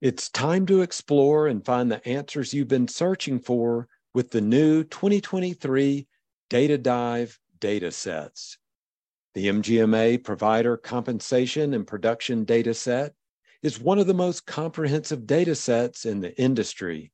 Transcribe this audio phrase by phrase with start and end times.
[0.00, 4.82] It's time to explore and find the answers you've been searching for with the new
[4.82, 6.06] 2023
[6.48, 8.56] DataDive datasets.
[9.34, 13.10] The MGMA Provider Compensation and Production Dataset
[13.62, 17.12] is one of the most comprehensive datasets in the industry,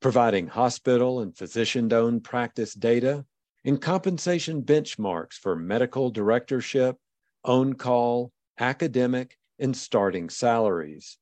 [0.00, 3.24] providing hospital and physician owned practice data
[3.64, 6.96] and compensation benchmarks for medical directorship,
[7.44, 11.16] on call, academic, and starting salaries.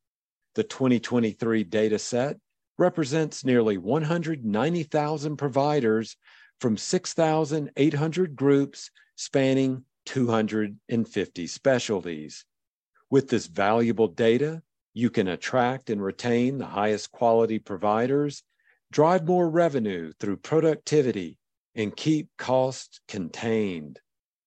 [0.54, 2.38] The 2023 dataset
[2.78, 6.16] represents nearly 190,000 providers
[6.60, 12.44] from 6,800 groups spanning 250 specialties.
[13.10, 14.62] With this valuable data,
[14.94, 18.42] you can attract and retain the highest quality providers,
[18.90, 21.38] drive more revenue through productivity,
[21.74, 24.00] and keep costs contained.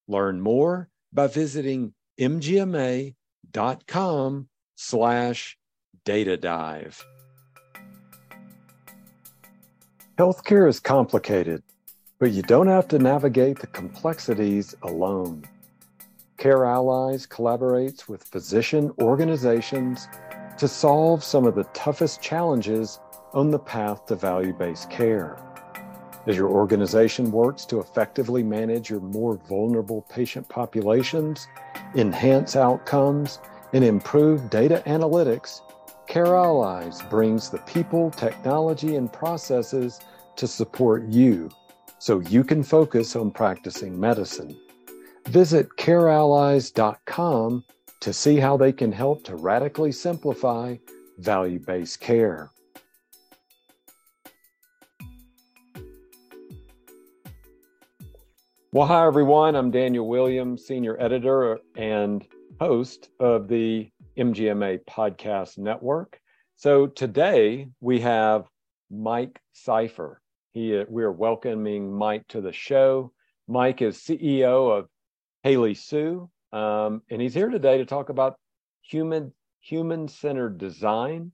[0.08, 3.16] Learn more by visiting mgma.com
[4.76, 5.58] slash
[6.06, 7.04] data dive.
[10.20, 11.64] Healthcare is complicated,
[12.20, 15.44] but you don't have to navigate the complexities alone.
[16.38, 20.08] CareAllies collaborates with physician organizations
[20.60, 23.00] to solve some of the toughest challenges
[23.34, 25.38] on the path to value based care.
[26.28, 31.48] As your organization works to effectively manage your more vulnerable patient populations,
[31.96, 33.40] enhance outcomes,
[33.74, 35.62] and improve data analytics,
[36.08, 40.00] CareAllies brings the people, technology, and processes
[40.36, 41.50] to support you
[42.00, 44.56] so you can focus on practicing medicine.
[45.28, 47.64] Visit careallies.com
[48.02, 50.76] to see how they can help to radically simplify
[51.18, 52.52] value based care.
[58.72, 59.56] Well, hi, everyone.
[59.56, 62.28] I'm Daniel Williams, Senior Editor and
[62.60, 66.20] host of the MGMA Podcast Network.
[66.56, 68.46] So today we have
[68.90, 70.16] Mike Seyfer.
[70.54, 73.12] He, we are welcoming Mike to the show.
[73.48, 74.88] Mike is CEO of
[75.44, 78.38] Hailey Sault, um, and he's here today to talk about
[78.82, 81.32] human human centered design,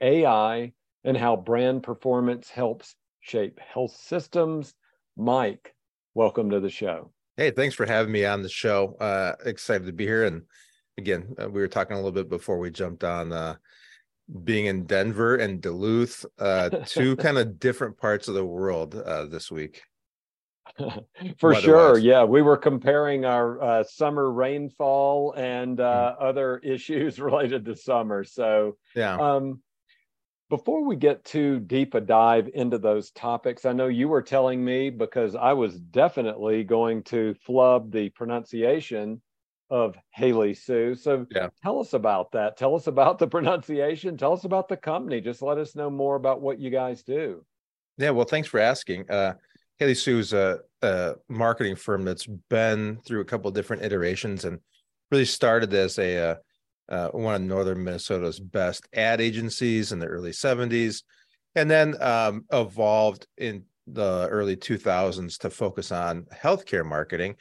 [0.00, 0.72] AI,
[1.04, 4.74] and how brand performance helps shape health systems.
[5.16, 5.74] Mike,
[6.14, 7.12] welcome to the show.
[7.36, 8.96] Hey, thanks for having me on the show.
[9.00, 10.24] Uh, excited to be here.
[10.24, 10.42] And
[11.00, 13.56] again, uh, we were talking a little bit before we jumped on uh,
[14.44, 19.26] being in Denver and Duluth, uh, two kind of different parts of the world uh,
[19.26, 19.82] this week.
[21.38, 21.98] For sure.
[21.98, 22.24] Yeah.
[22.24, 26.28] We were comparing our uh, summer rainfall and uh, mm.
[26.28, 28.22] other issues related to summer.
[28.22, 29.16] So, yeah.
[29.16, 29.62] Um,
[30.48, 34.64] before we get too deep a dive into those topics, I know you were telling
[34.64, 39.22] me because I was definitely going to flub the pronunciation
[39.70, 40.98] of Hailey Sault.
[40.98, 41.48] So yeah.
[41.62, 42.56] tell us about that.
[42.56, 44.16] Tell us about the pronunciation.
[44.16, 45.20] Tell us about the company.
[45.20, 47.44] Just let us know more about what you guys do.
[47.96, 49.10] Yeah, well, thanks for asking.
[49.10, 49.34] Uh,
[49.78, 54.44] Hailey Sault is a, a, marketing firm that's been through a couple of different iterations
[54.44, 54.58] and
[55.10, 56.34] really started as a uh,
[56.88, 61.02] uh, one of northern Minnesota's best ad agencies in the early 70s,
[61.54, 67.36] and then um, evolved in the early 2000s to focus on healthcare marketing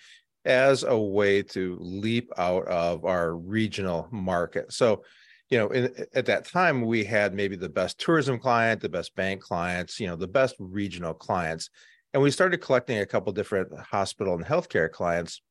[0.45, 4.71] as a way to leap out of our regional market.
[4.71, 5.03] So,
[5.49, 9.15] you know, in, at that time, we had maybe the best tourism client, the best
[9.15, 11.69] bank clients, you know, the best regional clients
[12.13, 15.41] and we started collecting a couple different hospital and healthcare clients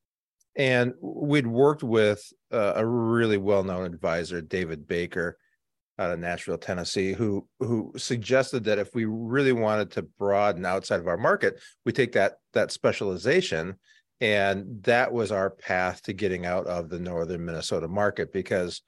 [0.57, 2.23] and we'd worked with
[2.53, 5.39] uh, a really well-known advisor david baker
[5.99, 11.01] out of nashville tennessee who who suggested that if we really wanted to broaden outside
[11.01, 13.75] of our market we take that that specialization
[14.21, 18.83] and that was our path to getting out of the northern minnesota market because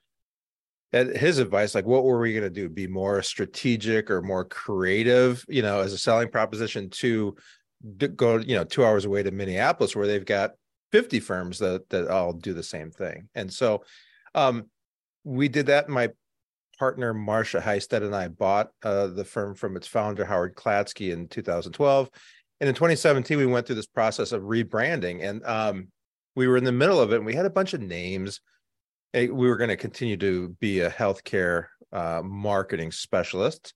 [0.92, 2.68] at his advice like what were we going to do?
[2.68, 7.36] Be more strategic or more creative you know as a selling proposition to
[8.16, 10.52] go you know two hours away to minneapolis where they've got
[10.92, 13.28] 50 firms that that all do the same thing.
[13.34, 13.84] And so
[14.34, 14.66] um
[15.22, 15.88] we did that.
[15.88, 16.10] My
[16.78, 21.28] partner marcia heisted and i bought uh, the firm from its founder howard klatsky in
[21.28, 22.08] 2012
[22.60, 25.88] and in 2017 we went through this process of rebranding and um
[26.36, 28.40] we were in the middle of it and we had a bunch of names
[29.12, 33.74] we were going to continue to be a healthcare uh, marketing specialist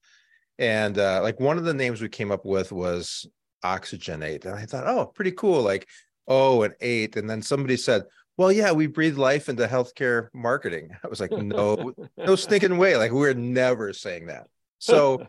[0.58, 3.26] and uh, like one of the names we came up with was
[3.64, 4.44] oxygenate.
[4.44, 5.62] And I thought, oh, pretty cool.
[5.62, 5.88] Like,
[6.28, 7.16] oh, and eight.
[7.16, 8.02] And then somebody said,
[8.36, 10.90] well, yeah, we breathe life into healthcare marketing.
[11.02, 12.96] I was like, no, no stinking way.
[12.96, 14.46] Like, we're never saying that.
[14.78, 15.26] So,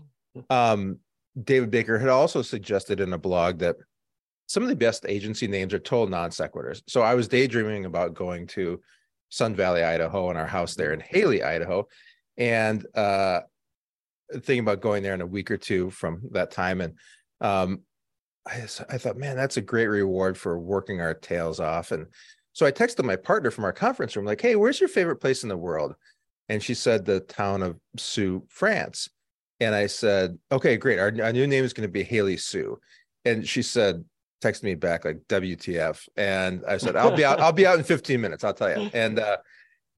[0.50, 0.98] um,
[1.44, 3.76] David Baker had also suggested in a blog that
[4.46, 6.82] some of the best agency names are total non sequiturs.
[6.86, 8.80] So I was daydreaming about going to
[9.28, 11.86] Sun Valley, Idaho, and our house there in Hailey, Idaho.
[12.38, 13.40] and uh,
[14.32, 16.80] thinking about going there in a week or two from that time.
[16.80, 16.94] And
[17.40, 17.80] um,
[18.46, 21.92] I, I thought, man, that's a great reward for working our tails off.
[21.92, 22.06] And
[22.52, 25.42] so I texted my partner from our conference room, like, hey, where's your favorite place
[25.42, 25.94] in the world?
[26.48, 29.08] And she said the town of Sceaux, France.
[29.60, 30.98] And I said, okay, great.
[30.98, 32.80] Our, our new name is going to be Hailey Sault.
[33.24, 34.04] And she said,
[34.40, 36.08] text me back like WTF.
[36.16, 38.90] And I said, I'll be out, I'll be out in 15 minutes, I'll tell you.
[38.94, 39.38] And uh,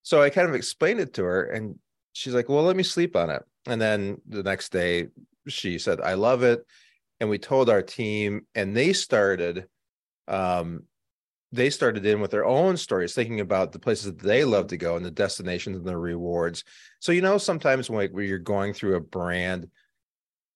[0.03, 1.79] so I kind of explained it to her and
[2.13, 3.43] she's like, well, let me sleep on it.
[3.67, 5.09] And then the next day
[5.49, 6.65] she said, I love it.
[7.21, 9.67] And we told our team and they started
[10.27, 10.85] um,
[11.53, 14.77] they started in with their own stories, thinking about the places that they love to
[14.77, 16.65] go and the destinations and the rewards.
[17.01, 19.69] So, you know, sometimes when, when you're going through a brand,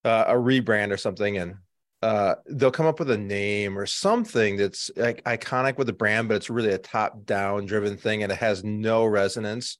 [0.04, 1.56] uh, a rebrand or something, and
[2.02, 6.28] uh, they'll come up with a name or something that's like iconic with the brand,
[6.28, 9.78] but it's really a top down driven thing and it has no resonance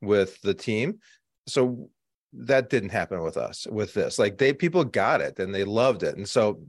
[0.00, 0.98] with the team.
[1.46, 1.90] So
[2.32, 4.18] that didn't happen with us with this.
[4.18, 6.16] Like they people got it and they loved it.
[6.16, 6.62] And so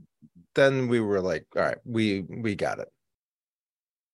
[0.54, 2.88] then we were like, all right, we we got it.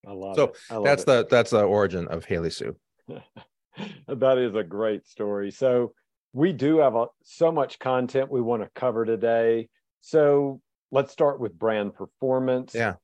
[0.07, 0.57] I love so it.
[0.71, 1.07] I love that's it.
[1.07, 2.77] the that's the origin of Hailey Sault.
[4.09, 5.51] that is a great story.
[5.51, 5.93] So
[6.33, 9.69] we do have a, so much content we want to cover today.
[10.01, 10.61] So
[10.91, 12.75] let's start with brand performance.
[12.75, 12.95] Yeah.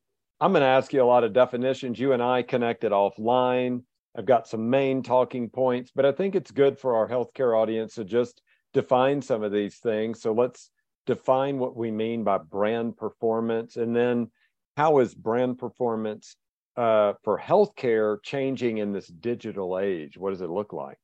[0.41, 1.99] I'm going to ask you a lot of definitions.
[1.99, 3.83] You and I connected offline.
[4.17, 7.95] I've got some main talking points, but I think it's good for our healthcare audience
[7.95, 8.43] to just
[8.73, 10.21] define some of these things.
[10.21, 10.71] So let's
[11.07, 14.31] define what we mean by brand performance and then
[14.77, 16.37] how is brand performance
[16.77, 20.17] uh, for healthcare changing in this digital age?
[20.17, 20.99] What does it look like?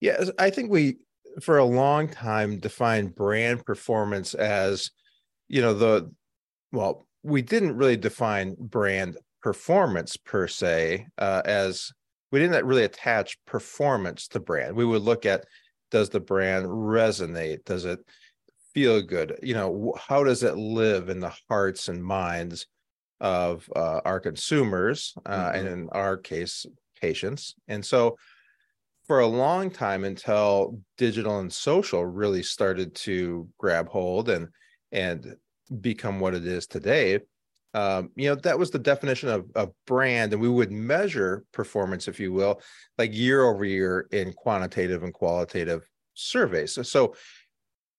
[0.00, 0.96] Yeah, I think we
[1.40, 4.90] for a long time defined brand performance as,
[5.48, 6.12] you know, the
[6.72, 11.92] well, we didn't really define brand performance per se uh, as
[12.30, 14.74] we didn't really attach performance to brand.
[14.74, 15.44] We would look at
[15.90, 17.64] does the brand resonate?
[17.64, 18.00] Does it
[18.72, 19.38] feel good?
[19.42, 22.66] You know, how does it live in the hearts and minds
[23.22, 25.56] of uh, our consumers, uh, mm-hmm.
[25.56, 26.66] and in our case,
[27.00, 27.54] patients.
[27.68, 28.18] And so,
[29.06, 34.48] for a long time, until digital and social really started to grab hold and
[34.90, 35.36] and
[35.80, 37.20] become what it is today,
[37.74, 42.08] um, you know that was the definition of, a brand, and we would measure performance,
[42.08, 42.60] if you will,
[42.98, 46.72] like year over year in quantitative and qualitative surveys.
[46.72, 47.14] So, so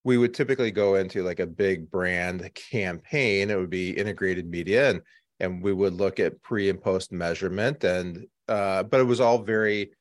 [0.03, 4.89] we would typically go into like a big brand campaign it would be integrated media
[4.89, 5.01] and
[5.39, 9.39] and we would look at pre and post measurement and uh, but it was all
[9.39, 9.91] very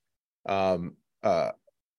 [0.47, 1.51] um, uh,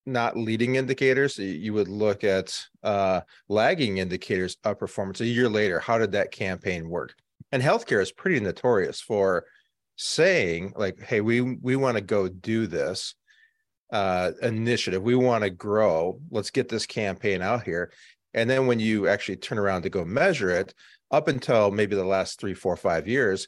[0.06, 1.38] not leading indicators.
[1.38, 5.80] You would look at uh, lagging indicators of performance a year later.
[5.80, 7.16] How did that campaign work?
[7.52, 9.46] And healthcare is pretty notorious for
[9.96, 13.14] saying like hey we we want to go do this
[13.94, 15.02] uh, initiative.
[15.04, 16.20] We want to grow.
[16.32, 17.92] Let's get this campaign out here.
[18.34, 20.74] And then when you actually turn around to go measure it,
[21.12, 23.48] up until maybe the last three, four, five years,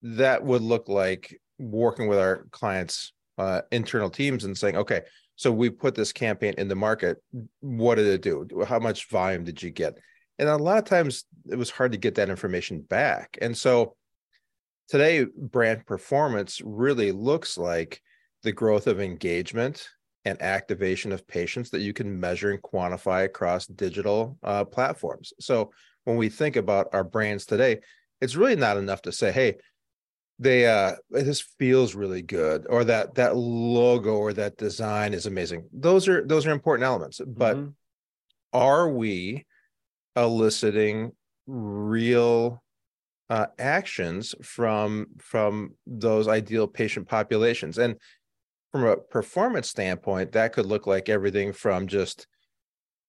[0.00, 5.02] that would look like working with our clients' uh, internal teams and saying, okay,
[5.36, 7.22] so we put this campaign in the market.
[7.60, 8.48] What did it do?
[8.66, 9.98] How much volume did you get?
[10.38, 13.36] And a lot of times it was hard to get that information back.
[13.42, 13.94] And so
[14.88, 18.00] today, brand performance really looks like
[18.42, 19.88] the growth of engagement
[20.24, 25.32] and activation of patients that you can measure and quantify across digital uh, platforms.
[25.40, 25.72] So
[26.04, 27.80] when we think about our brands today,
[28.20, 29.56] it's really not enough to say, "Hey,
[30.38, 35.68] they uh, this feels really good," or that that logo or that design is amazing.
[35.72, 37.70] Those are those are important elements, but mm-hmm.
[38.52, 39.44] are we
[40.16, 41.12] eliciting
[41.46, 42.62] real
[43.28, 47.96] uh, actions from from those ideal patient populations and
[48.72, 52.26] from a performance standpoint, that could look like everything from just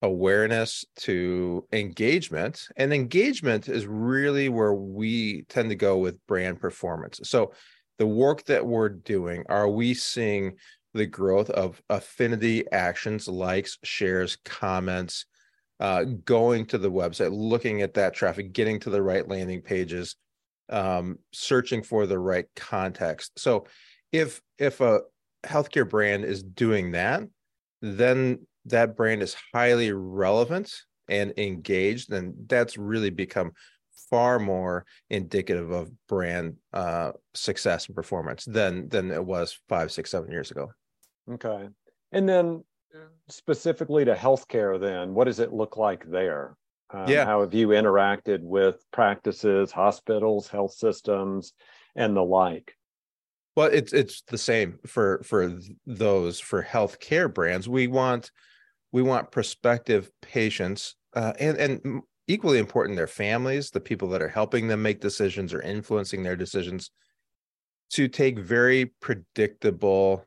[0.01, 2.67] awareness to engagement.
[2.75, 7.21] And engagement is really where we tend to go with brand performance.
[7.23, 7.53] So,
[7.99, 10.55] the work that we're doing, are we seeing
[10.93, 15.25] the growth of affinity actions, likes, shares, comments,
[15.79, 20.15] uh, going to the website, looking at that traffic, getting to the right landing pages,
[20.69, 23.39] um, searching for the right context.
[23.39, 23.67] So,
[24.11, 25.01] if if a
[25.45, 27.23] healthcare brand is doing that,
[27.81, 30.73] then that brand is highly relevant
[31.09, 33.51] and engaged, and that's really become
[34.09, 40.11] far more indicative of brand uh, success and performance than than it was five, six,
[40.11, 40.71] seven years ago.
[41.31, 41.67] Okay,
[42.11, 42.63] and then
[43.29, 46.55] specifically to healthcare, then what does it look like there?
[46.91, 51.53] Um, yeah, how have you interacted with practices, hospitals, health systems,
[51.95, 52.75] and the like?
[53.55, 57.69] Well, it's it's the same for for those for healthcare brands.
[57.69, 58.31] We want
[58.91, 64.29] we want prospective patients uh, and and equally important their families the people that are
[64.29, 66.91] helping them make decisions or influencing their decisions
[67.89, 70.25] to take very predictable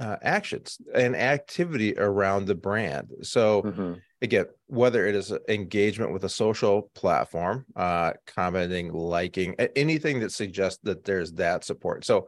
[0.00, 3.92] uh, actions and activity around the brand so mm-hmm.
[4.20, 10.80] again whether it is engagement with a social platform uh, commenting liking anything that suggests
[10.82, 12.26] that there's that support so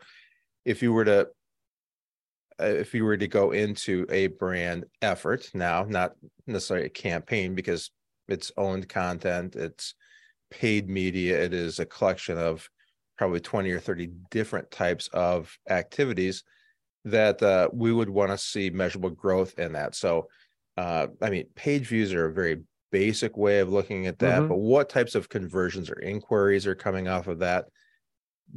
[0.68, 1.28] if you were to
[2.60, 6.12] uh, if you were to go into a brand effort now not
[6.46, 7.90] necessarily a campaign because
[8.28, 9.94] it's owned content, it's
[10.50, 12.68] paid media, it is a collection of
[13.16, 16.44] probably 20 or 30 different types of activities
[17.04, 19.94] that uh, we would want to see measurable growth in that.
[19.94, 20.28] So,
[20.76, 24.48] uh, I mean, page views are a very basic way of looking at that, mm-hmm.
[24.48, 27.66] but what types of conversions or inquiries are coming off of that?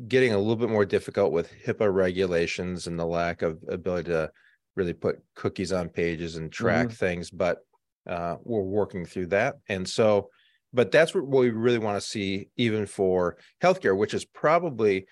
[0.08, 4.32] Getting a little bit more difficult with HIPAA regulations and the lack of ability to
[4.76, 6.96] really put cookies on pages and track mm-hmm.
[6.96, 7.30] things.
[7.30, 7.60] But
[8.08, 9.56] uh, we're working through that.
[9.68, 10.30] And so,
[10.72, 15.06] but that's what we really want to see, even for healthcare, which is probably,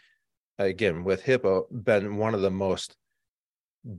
[0.58, 2.96] again, with HIPAA, been one of the most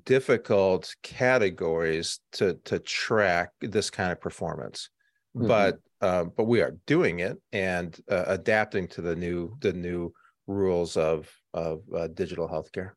[0.04, 4.88] difficult categories to to track this kind of performance.
[5.36, 5.46] Mm-hmm.
[5.46, 10.12] But uh, but we are doing it and uh, adapting to the new the new
[10.50, 12.92] rules of of uh, digital healthcare.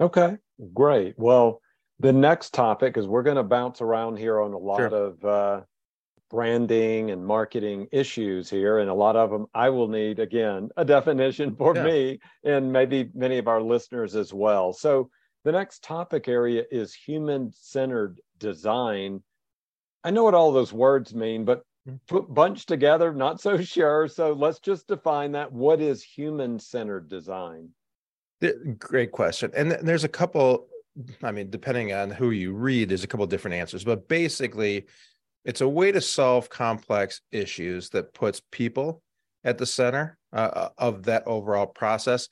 [0.00, 0.36] Okay,
[0.74, 1.14] great.
[1.16, 1.60] Well,
[2.00, 4.86] the next topic, is we're going to bounce around here on a lot sure.
[4.88, 5.60] of uh,
[6.30, 10.84] branding and marketing issues here, and a lot of them I will need again a
[10.84, 11.84] definition for yeah.
[11.84, 14.72] me and maybe many of our listeners as well.
[14.72, 15.10] So
[15.44, 19.22] the next topic area is human-centered design.
[20.04, 21.62] I know what all those words mean, but.
[22.06, 24.08] Put bunched together, not so sure.
[24.08, 25.52] So let's just define that.
[25.52, 27.70] What is human-centered design?
[28.78, 29.50] Great question.
[29.56, 30.68] And there's a couple
[31.22, 34.86] I mean, depending on who you read, there's a couple different answers, but basically,
[35.44, 39.02] it's a way to solve complex issues that puts people
[39.44, 42.28] at the center uh, uh, of that overall process.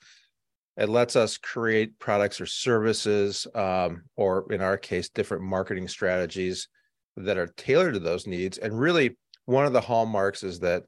[0.77, 6.67] It lets us create products or services, um, or in our case, different marketing strategies
[7.15, 8.57] that are tailored to those needs.
[8.57, 10.83] And really, one of the hallmarks is that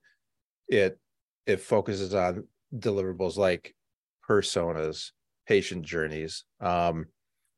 [0.67, 0.99] it
[1.45, 2.45] it focuses on
[2.75, 3.73] deliverables like
[4.29, 5.11] personas,
[5.47, 7.05] patient journeys, um,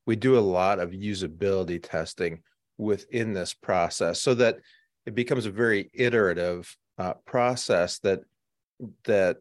[0.05, 2.41] we do a lot of usability testing
[2.77, 4.57] within this process so that
[5.05, 8.21] it becomes a very iterative uh, process that
[9.05, 9.37] that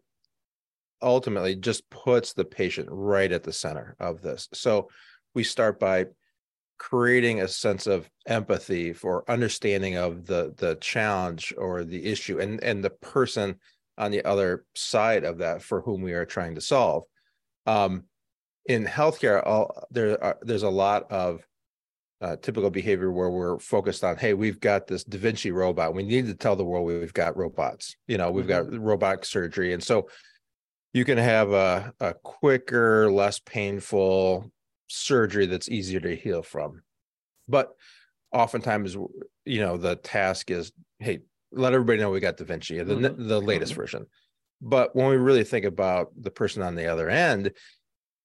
[1.00, 4.48] ultimately just puts the patient right at the center of this.
[4.52, 4.88] So
[5.34, 6.06] we start by
[6.78, 12.62] creating a sense of empathy for understanding of the the challenge or the issue and
[12.62, 13.56] and the person
[13.96, 17.04] on the other side of that for whom we are trying to solve
[17.66, 18.04] um,
[18.68, 21.46] in healthcare, all, there are, there's a lot of
[22.20, 25.94] uh, typical behavior where we're focused on, hey, we've got this Da Vinci robot.
[25.94, 27.96] We need to tell the world we've got robots.
[28.06, 28.70] You know, we've mm-hmm.
[28.70, 30.08] got robotic surgery, and so
[30.92, 34.50] you can have a, a quicker, less painful
[34.88, 36.82] surgery that's easier to heal from.
[37.48, 37.74] But
[38.32, 38.96] oftentimes,
[39.44, 41.20] you know, the task is, hey,
[41.52, 43.28] let everybody know we got Da Vinci, the mm-hmm.
[43.28, 43.80] the latest mm-hmm.
[43.80, 44.06] version.
[44.60, 47.52] But when we really think about the person on the other end,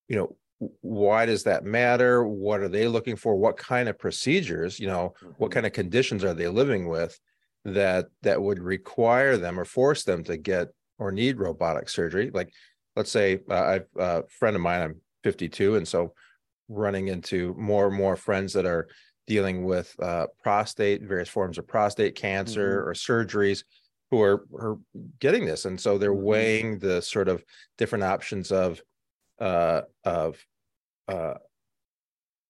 [0.08, 0.36] you know
[0.82, 5.14] why does that matter what are they looking for what kind of procedures you know
[5.18, 5.32] mm-hmm.
[5.38, 7.20] what kind of conditions are they living with
[7.66, 12.52] that that would require them or force them to get or need robotic surgery like
[12.96, 16.14] let's say uh, i've a uh, friend of mine i'm 52 and so
[16.70, 18.88] running into more and more friends that are
[19.28, 22.90] dealing with uh, prostate various forms of prostate cancer mm-hmm.
[22.90, 23.64] or surgeries
[24.12, 24.78] who are, are
[25.20, 26.24] getting this and so they're mm-hmm.
[26.24, 27.44] weighing the sort of
[27.78, 28.82] different options of
[29.40, 30.38] uh, of
[31.08, 31.34] uh,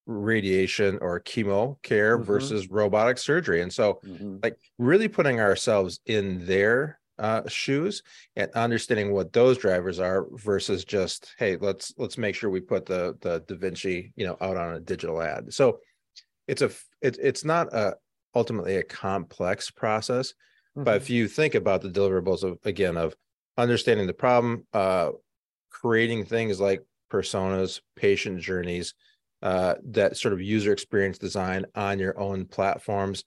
[0.05, 2.25] radiation or chemo care mm-hmm.
[2.25, 3.61] versus robotic surgery.
[3.61, 4.37] And so, mm-hmm.
[4.43, 8.01] like, really putting ourselves in their uh, shoes
[8.35, 12.85] and understanding what those drivers are versus just, hey, let's let's make sure we put
[12.85, 15.53] the the Da Vinci, you know, out on a digital ad.
[15.53, 15.79] So,
[16.47, 17.95] it's a it, it's not a
[18.35, 20.83] ultimately a complex process, mm-hmm.
[20.83, 23.15] but if you think about the deliverables of again of
[23.57, 25.11] understanding the problem, uh,
[25.69, 28.95] creating things like personas, patient journeys,
[29.41, 33.23] uh, that sort of user experience design on your own platforms,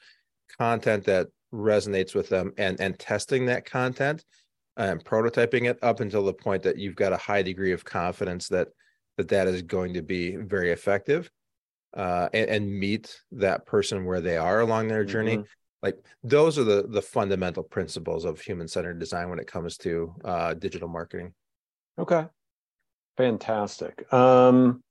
[0.58, 4.24] content that resonates with them, and and testing that content
[4.76, 8.48] and prototyping it up until the point that you've got a high degree of confidence
[8.48, 8.68] that
[9.16, 11.30] that that is going to be very effective
[11.96, 15.38] uh, and, and, meet that person where they are along their journey.
[15.38, 15.46] Mm-hmm.
[15.82, 20.14] Like those are the the fundamental principles of human centered design when it comes to
[20.24, 21.32] uh, digital marketing.
[21.98, 22.26] Okay.
[23.16, 24.12] Fantastic.
[24.12, 24.82] Um,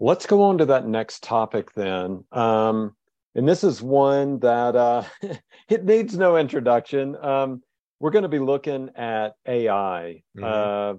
[0.00, 2.24] let's go on to that next topic then.
[2.32, 2.94] Um,
[3.36, 5.02] And this is one that uh,
[5.68, 7.16] it needs no introduction.
[7.22, 7.62] Um,
[8.00, 10.22] we're going to be looking at AI.
[10.36, 10.44] Mm-hmm.
[10.44, 10.94] Uh,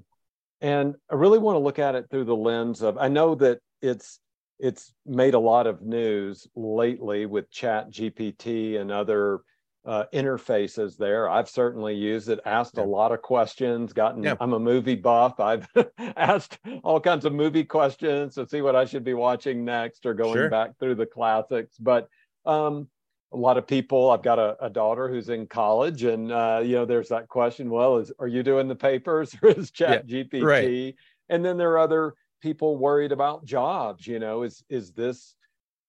[0.62, 3.60] and I really want to look at it through the lens of I know that
[3.82, 4.20] it's
[4.60, 9.42] it's made a lot of news lately with ChatGPT and other
[9.86, 12.84] uh, interfaces there i've certainly used it asked yeah.
[12.84, 14.36] a lot of questions gotten yeah.
[14.42, 15.66] i'm a movie buff i've
[16.18, 20.14] asked all kinds of movie questions to see what i should be watching next or
[20.14, 20.50] going sure.
[20.50, 22.10] back through the classics but
[22.48, 22.88] um,
[23.34, 26.76] a lot of people i've got a, a daughter who's in college and uh, you
[26.76, 30.24] know there's that question well is are you doing the papers or is chat yeah,
[30.24, 30.96] gpt right.
[31.30, 35.36] and then there are other people worried about jobs you know is is this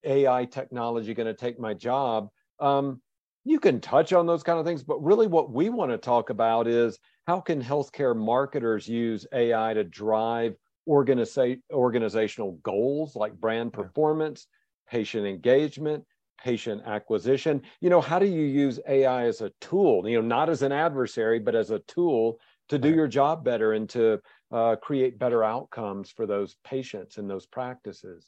[0.03, 2.29] ai technology going to take my job?
[2.59, 3.01] Um,
[3.45, 6.29] you can touch on those kind of things but really what we want to talk
[6.29, 10.55] about is how can healthcare marketers use ai to drive
[10.87, 14.47] organiza- organizational goals like brand performance
[14.89, 16.03] patient engagement
[16.43, 17.61] patient acquisition.
[17.81, 20.07] You know how do you use ai as a tool?
[20.07, 23.73] You know not as an adversary but as a tool to do your job better
[23.73, 28.27] and to uh, create better outcomes for those patients and those practices.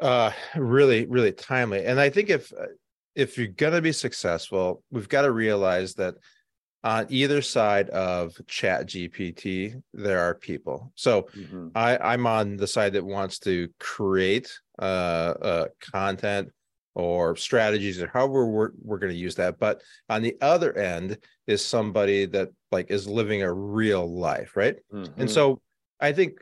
[0.00, 1.84] Uh really really timely.
[1.84, 2.52] And i think if
[3.14, 6.14] if you're going to be successful we've got to realize that
[6.84, 10.92] on either side of ChatGPT there are people.
[10.94, 11.68] So mm-hmm.
[11.74, 14.48] i i'm on the side that wants to create
[14.78, 16.52] uh, uh content
[16.98, 19.58] or strategies or however we're, we're going to use that.
[19.58, 24.76] But on the other end is somebody that like is living a real life right?
[24.92, 25.20] Mm-hmm.
[25.20, 25.60] and so
[26.00, 26.38] i think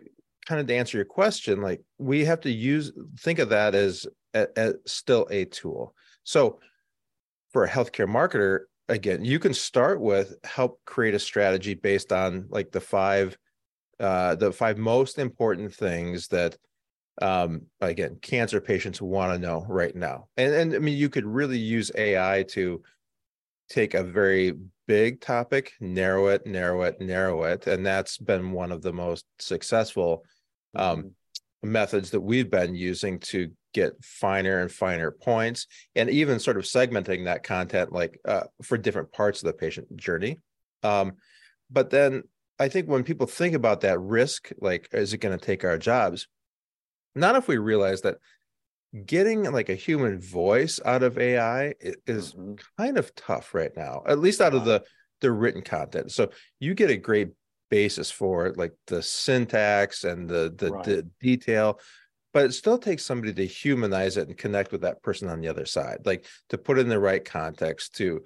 [0.47, 4.07] kind of to answer your question like we have to use think of that as,
[4.35, 5.95] as still a tool.
[6.25, 6.61] So
[7.53, 12.47] for a healthcare marketer again you can start with help create a strategy based on
[12.49, 13.37] like the five
[13.99, 16.57] uh the five most important things that
[17.23, 20.29] um again cancer patients want to know right now.
[20.37, 22.83] And and i mean you could really use ai to
[23.69, 24.55] take a very
[24.87, 29.25] big topic narrow it narrow it narrow it and that's been one of the most
[29.41, 30.25] successful
[30.77, 31.73] um mm-hmm.
[31.73, 36.65] methods that we've been using to get finer and finer points and even sort of
[36.65, 40.39] segmenting that content like uh, for different parts of the patient journey.
[40.83, 41.15] Um
[41.71, 42.23] but then
[42.59, 45.79] i think when people think about that risk like is it going to take our
[45.79, 46.29] jobs
[47.17, 48.19] not if we realize that
[49.05, 51.75] getting like a human voice out of AI
[52.07, 52.55] is mm-hmm.
[52.79, 54.83] kind of tough right now, at least out of the
[55.21, 56.13] the written content.
[56.13, 57.31] So you get a great
[57.71, 60.85] basis for it, like the syntax and the the, right.
[60.85, 61.81] the detail,
[62.33, 65.49] but it still takes somebody to humanize it and connect with that person on the
[65.49, 68.23] other side, like to put in the right context to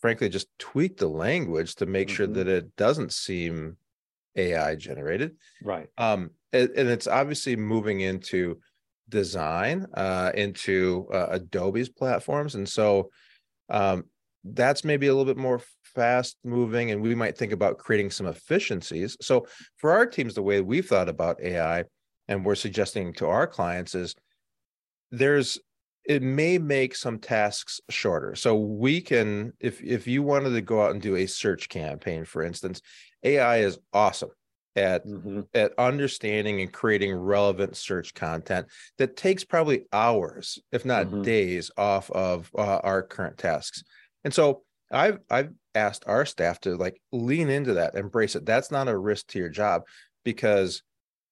[0.00, 2.16] frankly just tweak the language to make mm-hmm.
[2.16, 3.76] sure that it doesn't seem
[4.36, 5.36] AI generated.
[5.62, 5.88] Right.
[5.98, 8.60] Um, and, and it's obviously moving into
[9.08, 13.10] design, uh, into uh, Adobe's platforms, and so
[13.68, 14.04] um,
[14.44, 18.26] that's maybe a little bit more fast moving, and we might think about creating some
[18.26, 19.16] efficiencies.
[19.20, 19.46] So
[19.76, 21.84] for our teams, the way we've thought about AI,
[22.28, 24.14] and we're suggesting to our clients is
[25.10, 25.58] there's
[26.04, 30.82] it may make some tasks shorter so we can if if you wanted to go
[30.82, 32.80] out and do a search campaign for instance
[33.26, 34.30] ai is awesome
[34.76, 35.40] at mm-hmm.
[35.54, 38.66] at understanding and creating relevant search content
[38.98, 41.22] that takes probably hours if not mm-hmm.
[41.22, 43.82] days off of uh, our current tasks
[44.24, 44.62] and so
[44.92, 48.96] i've i've asked our staff to like lean into that embrace it that's not a
[48.96, 49.82] risk to your job
[50.24, 50.82] because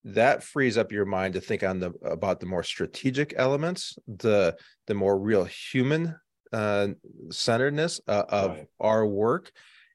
[0.04, 4.54] that frees up your mind to think on the about the more strategic elements the
[4.86, 6.14] the more real human
[6.52, 6.88] uh
[7.30, 8.66] centeredness uh, of right.
[8.80, 9.50] our work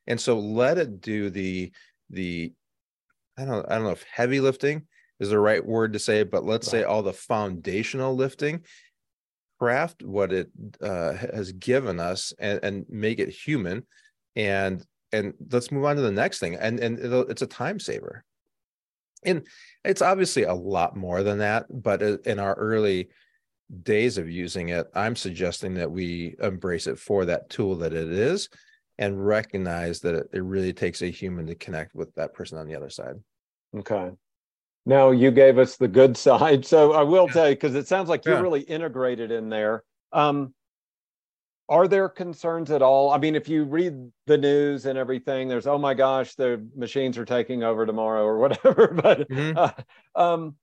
[0.07, 1.71] and so let it do the
[2.09, 2.53] the
[3.37, 4.87] i don't i don't know if heavy lifting
[5.19, 8.63] is the right word to say but let's say all the foundational lifting
[9.59, 10.49] craft what it
[10.81, 13.85] uh, has given us and, and make it human.
[14.35, 16.55] And and let's move on to the next thing.
[16.55, 18.23] And and it's a time saver.
[19.25, 19.45] And
[19.83, 23.09] it's obviously a lot more than that but in our early
[23.83, 28.11] days of using it i'm suggesting that we embrace it for that tool that it
[28.11, 28.49] is
[28.99, 32.67] and recognize that it, it really takes a human to connect with that person on
[32.67, 33.15] the other side
[33.75, 34.11] okay
[34.85, 37.33] now you gave us the good side so i will yeah.
[37.33, 38.41] tell you because it sounds like you're yeah.
[38.41, 40.53] really integrated in there um,
[41.69, 43.11] are there concerns at all?
[43.11, 47.15] I mean, if you read the news and everything, there's oh my gosh, the machines
[47.17, 48.87] are taking over tomorrow or whatever.
[48.87, 49.55] But mm-hmm.
[49.55, 49.71] uh,
[50.15, 50.55] um,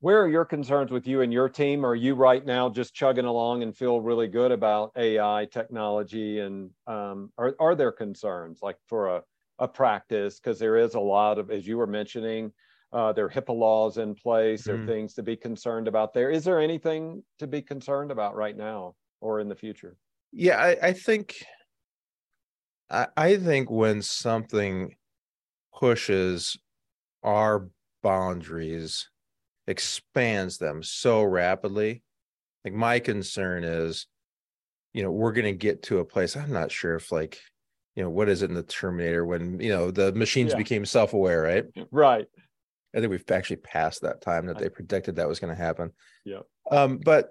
[0.00, 1.84] where are your concerns with you and your team?
[1.84, 6.38] Are you right now just chugging along and feel really good about AI technology?
[6.40, 9.22] And um, are are there concerns like for a
[9.58, 12.52] a practice because there is a lot of, as you were mentioning,
[12.92, 14.66] uh, there are HIPAA laws in place.
[14.66, 14.92] There are Mhm.
[14.92, 16.30] things to be concerned about there.
[16.30, 19.96] Is there anything to be concerned about right now or in the future?
[20.32, 21.44] Yeah, I, I think
[22.90, 24.96] I, I think when something
[25.74, 26.58] pushes
[27.22, 27.70] our
[28.02, 29.10] boundaries,
[29.66, 32.02] expands them so rapidly,
[32.64, 34.06] like my concern is,
[34.92, 36.36] you know, we're gonna get to a place.
[36.36, 37.38] I'm not sure if like,
[37.94, 40.58] you know, what is it in the Terminator when you know the machines Yeah.
[40.58, 41.64] became self-aware, right?
[41.90, 42.26] Right.
[42.94, 45.92] I think we've actually passed that time that they predicted that was going to happen.
[46.24, 46.40] Yeah.
[46.70, 47.30] Um, but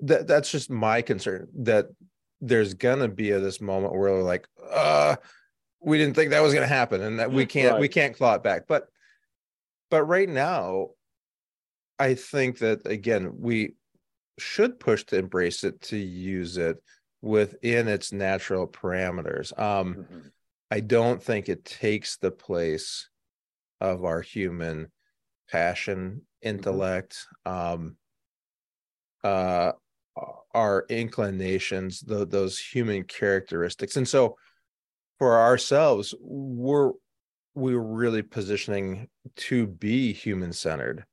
[0.00, 1.86] that that's just my concern that
[2.40, 5.16] there's gonna be a, this moment where we're like, uh,
[5.80, 8.42] we didn't think that was gonna happen, and that we can't we can't claw it
[8.42, 8.66] back.
[8.68, 8.86] But
[9.90, 10.90] but right now,
[11.98, 13.74] I think that again, we
[14.38, 16.82] should push to embrace it, to use it
[17.20, 19.58] within its natural parameters.
[19.58, 20.32] Um, Mhm.
[20.70, 23.08] I don't think it takes the place
[23.80, 24.92] of our human
[25.50, 27.96] passion, intellect, um,
[29.24, 29.72] uh,
[30.54, 33.96] our inclinations, tho- those human characteristics.
[33.96, 34.36] And so
[35.18, 36.92] for ourselves, we're
[37.54, 41.04] we're really positioning to be human centered.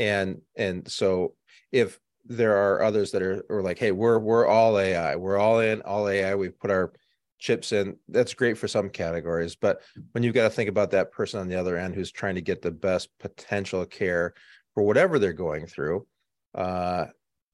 [0.00, 1.34] And and so
[1.70, 5.60] if there are others that are, are like, hey, we're we're all AI, we're all
[5.60, 6.92] in all AI, we've put our
[7.38, 9.56] chips in, that's great for some categories.
[9.56, 9.82] But
[10.12, 12.40] when you've got to think about that person on the other end who's trying to
[12.40, 14.34] get the best potential care
[14.74, 16.06] for whatever they're going through,
[16.54, 17.06] uh,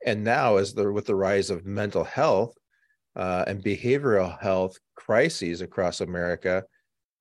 [0.05, 2.57] and now as the with the rise of mental health
[3.17, 6.63] uh, and behavioral health crises across America,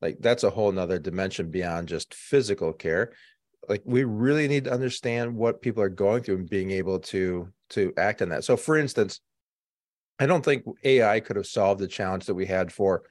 [0.04, 3.14] like that's a whole nother dimension beyond just physical care.
[3.69, 7.49] Like we really need to understand what people are going through and being able to
[7.71, 8.43] to act on that.
[8.43, 9.21] So, for instance,
[10.19, 13.04] I don't think AI could have solved the challenge that we had for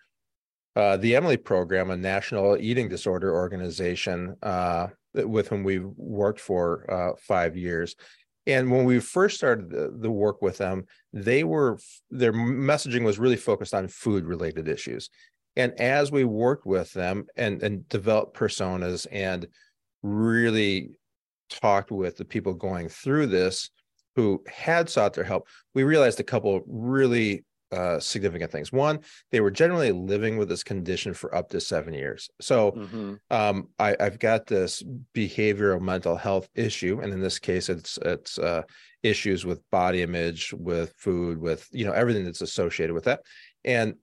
[0.76, 6.90] uh, the Emily program, a national eating disorder organization uh, with whom we've worked for
[6.90, 7.94] uh, five years.
[8.46, 11.78] And when we first started the, the work with them, they were
[12.10, 15.08] their messaging was really focused on food related issues.
[15.56, 19.46] And as we worked with them and and developed personas and
[20.04, 20.98] really
[21.50, 23.70] talked with the people going through this
[24.16, 28.72] who had sought their help, we realized a couple really uh, significant things.
[28.72, 29.00] One,
[29.32, 32.30] they were generally living with this condition for up to seven years.
[32.40, 33.20] So Mhm.
[33.30, 34.82] um, I, I've got this
[35.14, 38.62] behavioral mental health issue, and in this case, it's it's uh,
[39.02, 43.22] issues with body image, with food, with you know everything that's associated with that,
[43.64, 43.96] and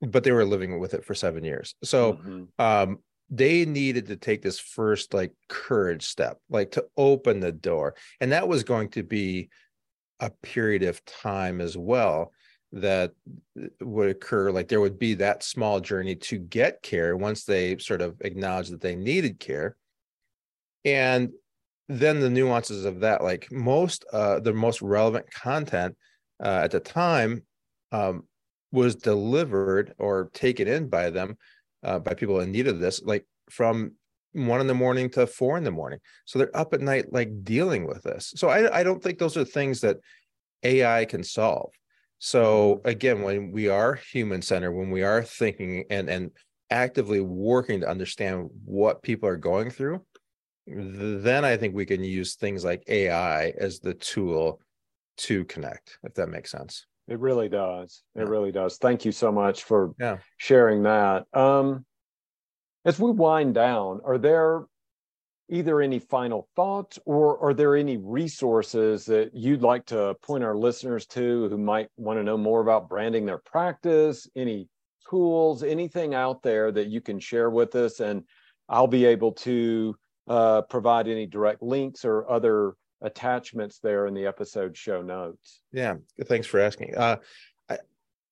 [0.00, 1.74] but they were living with it for seven years.
[1.82, 2.48] So Mhm.
[2.58, 7.94] um they needed to take this first like courage step like to open the door
[8.20, 9.48] and that was going to be
[10.20, 12.32] a period of time as well
[12.72, 13.12] that
[13.80, 18.02] would occur like there would be that small journey to get care once they sort
[18.02, 19.76] of acknowledged that they needed care.
[20.84, 21.30] And
[21.88, 25.96] then the nuances of that like most uh the most relevant content
[26.42, 27.44] uh, at the time
[27.92, 28.24] um
[28.72, 31.38] was delivered or taken in by them
[31.86, 33.92] uh, by people in need of this, like from
[34.32, 36.00] one in the morning to four in the morning.
[36.26, 38.34] So they're up at night, like dealing with this.
[38.36, 39.98] So I, I don't think those are things that
[40.62, 41.72] AI can solve.
[42.18, 46.30] So again, when we are human centered, when we are thinking and and
[46.70, 50.04] actively working to understand what people are going through,
[50.66, 54.60] then I think we can use things like AI as the tool
[55.18, 56.86] to connect, if that makes sense.
[57.08, 58.02] It really does.
[58.14, 58.28] It Yeah.
[58.28, 58.78] really does.
[58.78, 60.18] Thank you so much for Yeah.
[60.38, 61.26] sharing that.
[61.32, 61.86] Um,
[62.84, 64.66] as we wind down, are there
[65.48, 70.56] either any final thoughts or are there any resources that you'd like to point our
[70.56, 74.28] listeners to who might want to know more about branding their practice?
[74.34, 74.68] Any
[75.08, 78.00] tools, anything out there that you can share with us?
[78.00, 78.24] And
[78.68, 79.94] I'll be able to
[80.26, 85.60] uh, provide any direct links or other attachments there in the episode show notes.
[85.72, 86.96] Yeah, thanks for asking.
[86.96, 87.16] Uh,
[87.68, 87.78] I,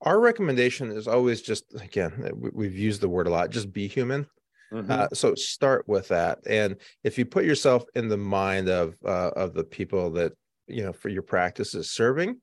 [0.01, 3.51] our recommendation is always just again we, we've used the word a lot.
[3.51, 4.27] Just be human.
[4.73, 4.91] Mhm.
[4.91, 9.31] Uh, so start with that, and if you put yourself in the mind of uh,
[9.37, 10.33] of the people that
[10.67, 12.41] you know for your practice is serving,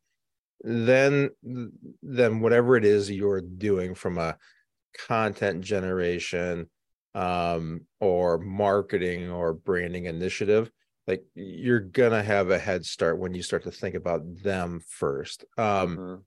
[0.62, 1.30] then
[2.04, 4.38] then whatever it is you're doing from a
[5.08, 6.70] content generation
[7.16, 10.72] um, or marketing or branding initiative,
[11.08, 15.46] like you're gonna have a head start when you start to think about them first.
[15.58, 16.26] Um, Mhm.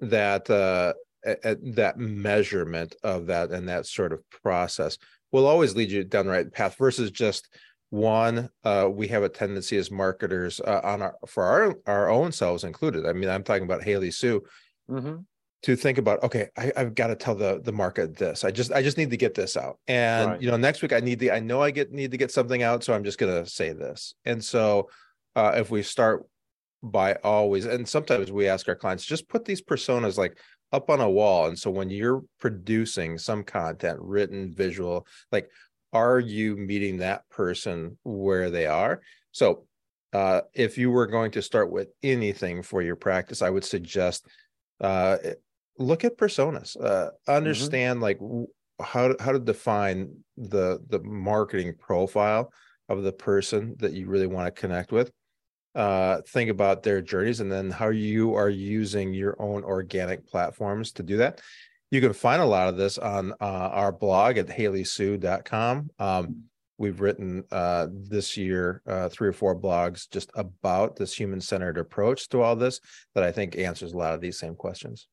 [0.00, 0.92] that uh
[1.24, 4.98] that measurement of that and that sort of process
[5.32, 7.48] will always lead you down the right path versus just
[7.90, 12.30] one uh we have a tendency as marketers uh, on our for our our own
[12.32, 14.42] selves included i mean i'm talking about hailey sault
[14.90, 15.24] Mhm.
[15.64, 18.44] To think about okay I, have got to tell the the market this.
[18.44, 19.78] I just i just need to get this out.
[19.88, 20.42] And right.
[20.42, 22.62] you know next week i need to i know i get need to get something
[22.62, 24.14] out so i'm just going to say this.
[24.26, 24.90] And so
[25.34, 26.26] uh, if we start
[26.82, 30.38] by always and sometimes we ask our clients just put these personas like
[30.70, 31.46] up on a wall.
[31.46, 35.48] And so when you're producing some content written visual like
[35.94, 39.00] are you meeting that person where they are?
[39.32, 39.64] So
[40.12, 44.26] uh, if you were going to start with anything for your practice i would suggest
[44.80, 45.16] uh,
[45.78, 47.32] look at personas uh, mm-hmm.
[47.32, 48.02] understand mm-hmm.
[48.02, 48.48] like
[48.80, 52.52] how to, how to define the the marketing profile
[52.88, 55.10] of the person that you really want to connect with
[55.74, 60.92] uh, think about their journeys and then how you are using your own organic platforms
[60.92, 61.40] to do that
[61.90, 66.42] you can find a lot of this on uh, our blog at haileysault.com um,
[66.78, 72.28] we've written uh, this year uh, three or four blogs just about this human-centered approach
[72.28, 72.80] to all this
[73.14, 75.08] that i think answers a lot of these same questions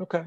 [0.00, 0.24] Okay,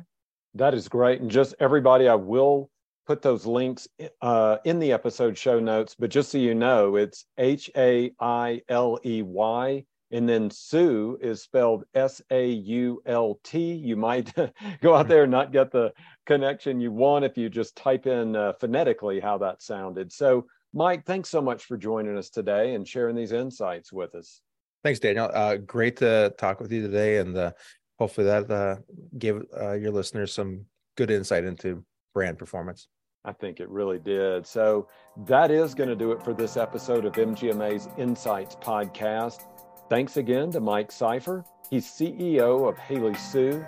[0.56, 1.22] that is great.
[1.22, 2.70] And just everybody, I will
[3.08, 3.88] put those links
[4.22, 5.96] uh, in the episode show notes.
[5.98, 9.86] But just so you know, it's H A I L E Y.
[10.14, 13.74] And then Sault is spelled S A U L T.
[13.74, 14.34] You might
[14.82, 15.94] go out there and not get the
[16.26, 20.12] connection you want if you just type in uh, phonetically how that sounded.
[20.12, 24.42] So, Mike, thanks so much for joining us today and sharing these insights with us.
[24.84, 25.30] Thanks, Daniel.
[25.34, 27.18] Uh, great to talk with you today.
[27.18, 27.52] And uh,
[28.02, 28.78] hopefully that uh,
[29.20, 30.66] gave uh, your listeners some
[30.98, 31.84] good insight into
[32.16, 32.88] brand performance.
[33.26, 34.48] I think it really did.
[34.48, 34.88] So
[35.28, 39.44] that is going to do it for this episode of MGMA's Insights podcast.
[39.88, 41.46] Thanks again to Mike Seyfer.
[41.70, 43.62] He's CEO of Hailey Sault.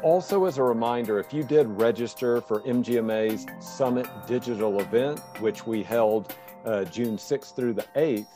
[0.00, 5.82] Also, as a reminder, if you did register for MGMA's Summit Digital event, which we
[5.82, 8.28] held uh, June 6th through the 8th,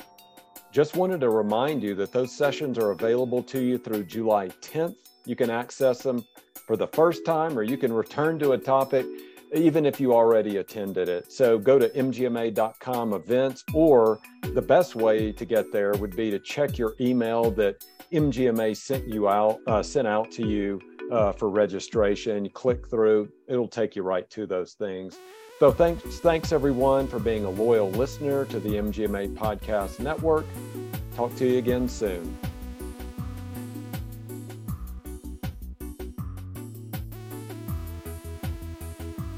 [0.73, 4.97] just wanted to remind you that those sessions are available to you through July 10th
[5.25, 6.25] you can access them
[6.67, 9.07] for the first time, or you can return to a topic
[9.55, 11.33] even if you already attended it.
[11.33, 14.21] So go to mgma.com events, or
[14.55, 19.09] the best way to get there would be to check your email that MGMA sent
[19.09, 20.81] you out, uh, sent out to you
[21.11, 22.45] uh, for registration.
[22.45, 25.19] You click through, it'll take you right to those things.
[25.59, 30.47] So thanks, thanks everyone for being a loyal listener to the MGMA Podcast Network.
[31.15, 32.39] Talk to you again soon.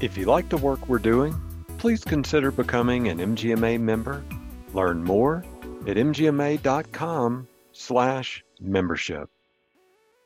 [0.03, 1.33] If you like the work we're doing,
[1.77, 4.21] please consider becoming an MGMA member.
[4.73, 5.45] Learn more
[5.87, 9.29] at mgma.com slash membership.